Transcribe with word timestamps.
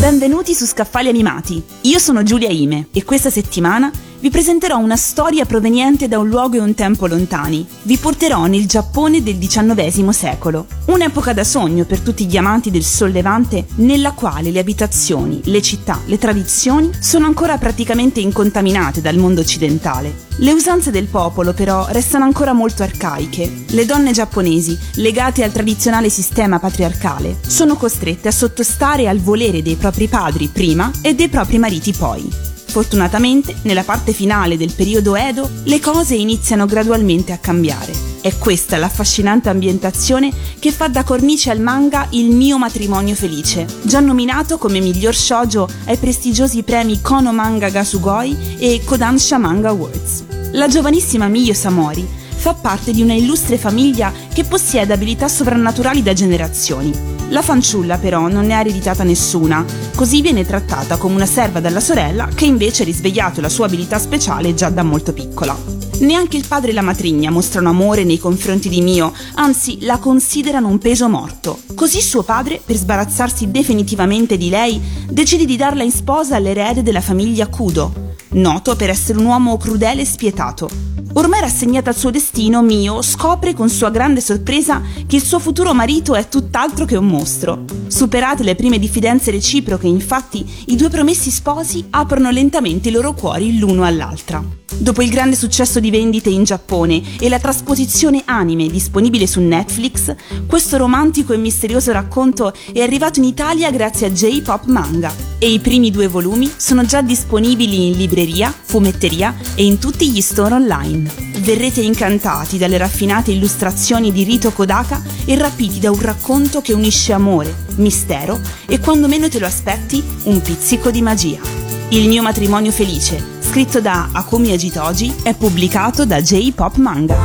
Benvenuti 0.00 0.54
su 0.54 0.64
Scaffali 0.64 1.08
Animati. 1.10 1.62
Io 1.82 1.98
sono 1.98 2.22
Giulia 2.22 2.48
Ime 2.48 2.86
e 2.90 3.04
questa 3.04 3.28
settimana 3.28 3.92
vi 4.20 4.28
presenterò 4.28 4.76
una 4.76 4.96
storia 4.96 5.46
proveniente 5.46 6.06
da 6.06 6.18
un 6.18 6.28
luogo 6.28 6.56
e 6.56 6.60
un 6.60 6.74
tempo 6.74 7.06
lontani. 7.06 7.66
Vi 7.82 7.96
porterò 7.96 8.46
nel 8.46 8.66
Giappone 8.66 9.22
del 9.22 9.38
XIX 9.38 10.08
secolo, 10.10 10.66
un'epoca 10.86 11.32
da 11.32 11.42
sogno 11.42 11.84
per 11.84 12.00
tutti 12.00 12.26
gli 12.26 12.36
amanti 12.36 12.70
del 12.70 12.84
sollevante 12.84 13.64
nella 13.76 14.12
quale 14.12 14.50
le 14.50 14.58
abitazioni, 14.58 15.40
le 15.44 15.62
città, 15.62 15.98
le 16.04 16.18
tradizioni 16.18 16.90
sono 17.00 17.26
ancora 17.26 17.56
praticamente 17.56 18.20
incontaminate 18.20 19.00
dal 19.00 19.16
mondo 19.16 19.40
occidentale. 19.40 20.28
Le 20.36 20.52
usanze 20.52 20.90
del 20.90 21.06
popolo 21.06 21.54
però 21.54 21.86
restano 21.88 22.24
ancora 22.24 22.52
molto 22.52 22.82
arcaiche. 22.82 23.64
Le 23.68 23.86
donne 23.86 24.12
giapponesi, 24.12 24.78
legate 24.96 25.44
al 25.44 25.52
tradizionale 25.52 26.10
sistema 26.10 26.58
patriarcale, 26.58 27.38
sono 27.46 27.76
costrette 27.76 28.28
a 28.28 28.32
sottostare 28.32 29.08
al 29.08 29.18
volere 29.18 29.62
dei 29.62 29.76
propri 29.76 30.08
padri 30.08 30.48
prima 30.48 30.90
e 31.00 31.14
dei 31.14 31.28
propri 31.28 31.58
mariti 31.58 31.92
poi. 31.92 32.49
Fortunatamente, 32.70 33.56
nella 33.62 33.82
parte 33.82 34.12
finale 34.12 34.56
del 34.56 34.72
periodo 34.72 35.16
Edo, 35.16 35.50
le 35.64 35.80
cose 35.80 36.14
iniziano 36.14 36.66
gradualmente 36.66 37.32
a 37.32 37.38
cambiare. 37.38 37.92
È 38.20 38.36
questa 38.38 38.76
l'affascinante 38.76 39.48
ambientazione 39.48 40.32
che 40.58 40.70
fa 40.70 40.86
da 40.86 41.02
cornice 41.02 41.50
al 41.50 41.60
manga 41.60 42.06
Il 42.10 42.30
mio 42.30 42.58
matrimonio 42.58 43.16
felice, 43.16 43.66
già 43.82 43.98
nominato 43.98 44.56
come 44.56 44.78
miglior 44.78 45.14
shoujo 45.14 45.68
ai 45.86 45.96
prestigiosi 45.96 46.62
premi 46.62 47.00
Kono 47.00 47.32
Manga 47.32 47.70
Gasugoi 47.70 48.56
e 48.58 48.82
Kodansha 48.84 49.38
Manga 49.38 49.70
Awards. 49.70 50.24
La 50.52 50.68
giovanissima 50.68 51.26
Miyo 51.26 51.54
Samori 51.54 52.06
fa 52.36 52.54
parte 52.54 52.92
di 52.92 53.02
una 53.02 53.14
illustre 53.14 53.58
famiglia 53.58 54.12
che 54.32 54.44
possiede 54.44 54.92
abilità 54.92 55.28
sovrannaturali 55.28 56.02
da 56.02 56.12
generazioni 56.12 57.19
la 57.30 57.42
fanciulla 57.42 57.98
però 57.98 58.28
non 58.28 58.46
ne 58.46 58.54
ha 58.54 58.60
ereditata 58.60 59.02
nessuna, 59.02 59.64
così 59.94 60.20
viene 60.20 60.44
trattata 60.44 60.96
come 60.96 61.14
una 61.14 61.26
serva 61.26 61.60
dalla 61.60 61.80
sorella 61.80 62.28
che 62.34 62.44
invece 62.44 62.82
ha 62.82 62.86
risvegliato 62.86 63.40
la 63.40 63.48
sua 63.48 63.66
abilità 63.66 63.98
speciale 63.98 64.54
già 64.54 64.68
da 64.68 64.82
molto 64.82 65.12
piccola. 65.12 65.56
Neanche 66.00 66.36
il 66.36 66.46
padre 66.48 66.70
e 66.70 66.74
la 66.74 66.82
matrigna 66.82 67.30
mostrano 67.30 67.68
amore 67.68 68.04
nei 68.04 68.18
confronti 68.18 68.68
di 68.68 68.80
Mio, 68.80 69.12
anzi 69.34 69.78
la 69.82 69.98
considerano 69.98 70.68
un 70.68 70.78
peso 70.78 71.08
morto. 71.08 71.60
Così 71.74 72.00
suo 72.00 72.22
padre, 72.22 72.60
per 72.64 72.76
sbarazzarsi 72.76 73.50
definitivamente 73.50 74.36
di 74.36 74.48
lei, 74.48 74.80
decide 75.08 75.44
di 75.44 75.56
darla 75.56 75.82
in 75.82 75.92
sposa 75.92 76.36
all'erede 76.36 76.82
della 76.82 77.02
famiglia 77.02 77.48
Kudo, 77.48 78.14
noto 78.30 78.76
per 78.76 78.88
essere 78.88 79.18
un 79.18 79.26
uomo 79.26 79.56
crudele 79.58 80.02
e 80.02 80.06
spietato. 80.06 80.99
Ormai 81.12 81.40
rassegnata 81.40 81.90
al 81.90 81.96
suo 81.96 82.10
destino, 82.10 82.62
Mio 82.62 83.02
scopre 83.02 83.52
con 83.52 83.68
sua 83.68 83.90
grande 83.90 84.20
sorpresa 84.20 84.80
che 85.06 85.16
il 85.16 85.24
suo 85.24 85.40
futuro 85.40 85.74
marito 85.74 86.14
è 86.14 86.28
tutt'altro 86.28 86.84
che 86.84 86.96
un 86.96 87.06
mostro. 87.06 87.64
Superate 87.88 88.44
le 88.44 88.54
prime 88.54 88.78
diffidenze 88.78 89.30
reciproche, 89.30 89.88
infatti, 89.88 90.64
i 90.66 90.76
due 90.76 90.88
promessi 90.88 91.30
sposi 91.30 91.86
aprono 91.90 92.30
lentamente 92.30 92.90
i 92.90 92.92
loro 92.92 93.12
cuori 93.12 93.58
l'uno 93.58 93.84
all'altra. 93.84 94.59
Dopo 94.76 95.02
il 95.02 95.10
grande 95.10 95.36
successo 95.36 95.80
di 95.80 95.90
vendite 95.90 96.30
in 96.30 96.44
Giappone 96.44 97.02
e 97.18 97.28
la 97.28 97.38
trasposizione 97.38 98.22
anime 98.24 98.68
disponibile 98.68 99.26
su 99.26 99.40
Netflix, 99.40 100.14
questo 100.46 100.76
romantico 100.76 101.32
e 101.32 101.38
misterioso 101.38 101.92
racconto 101.92 102.52
è 102.72 102.80
arrivato 102.80 103.18
in 103.18 103.24
Italia 103.24 103.70
grazie 103.70 104.06
a 104.06 104.10
J-Pop 104.10 104.64
Manga 104.66 105.12
e 105.38 105.50
i 105.50 105.58
primi 105.58 105.90
due 105.90 106.06
volumi 106.06 106.50
sono 106.56 106.84
già 106.84 107.02
disponibili 107.02 107.88
in 107.88 107.96
libreria, 107.96 108.52
fumetteria 108.52 109.34
e 109.54 109.64
in 109.64 109.78
tutti 109.78 110.10
gli 110.10 110.20
store 110.20 110.54
online. 110.54 111.10
Verrete 111.40 111.80
incantati 111.80 112.56
dalle 112.56 112.78
raffinate 112.78 113.32
illustrazioni 113.32 114.12
di 114.12 114.22
Rito 114.22 114.52
Kodaka 114.52 115.02
e 115.24 115.36
rapiti 115.36 115.80
da 115.80 115.90
un 115.90 116.00
racconto 116.00 116.60
che 116.60 116.72
unisce 116.72 117.12
amore, 117.12 117.54
mistero 117.76 118.40
e 118.66 118.78
quando 118.78 119.08
meno 119.08 119.28
te 119.28 119.38
lo 119.38 119.46
aspetti 119.46 120.02
un 120.24 120.40
pizzico 120.40 120.90
di 120.90 121.02
magia. 121.02 121.40
Il 121.88 122.06
mio 122.06 122.22
matrimonio 122.22 122.70
felice 122.70 123.29
scritto 123.50 123.80
da 123.80 124.10
Akumi 124.12 124.52
Ajitoji, 124.52 125.12
è 125.24 125.34
pubblicato 125.34 126.06
da 126.06 126.20
J-Pop 126.20 126.76
Manga. 126.76 127.16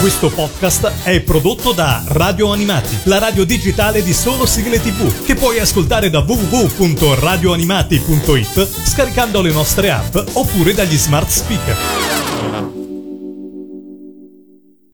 Questo 0.00 0.30
podcast 0.30 0.92
è 1.02 1.20
prodotto 1.22 1.72
da 1.72 2.04
Radio 2.06 2.52
Animati, 2.52 2.96
la 3.04 3.18
radio 3.18 3.44
digitale 3.44 4.04
di 4.04 4.14
solo 4.14 4.46
sigle 4.46 4.80
tv, 4.80 5.24
che 5.24 5.34
puoi 5.34 5.58
ascoltare 5.58 6.10
da 6.10 6.20
www.radioanimati.it 6.20 8.68
scaricando 8.84 9.42
le 9.42 9.50
nostre 9.50 9.90
app 9.90 10.16
oppure 10.34 10.74
dagli 10.74 10.96
smart 10.96 11.28
speaker. 11.28 12.19